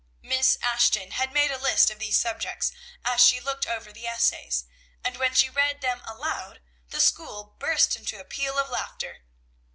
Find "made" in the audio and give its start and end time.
1.31-1.51